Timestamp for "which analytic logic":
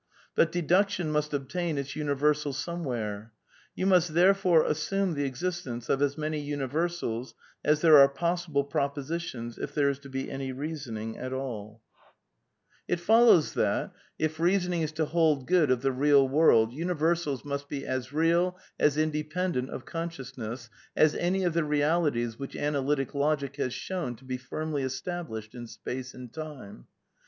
22.39-23.57